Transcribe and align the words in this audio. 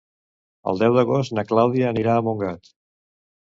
El 0.71 0.79
deu 0.83 0.95
d'agost 0.99 1.35
na 1.39 1.43
Clàudia 1.51 1.91
anirà 1.95 2.17
a 2.17 2.25
Montgat. 2.29 2.73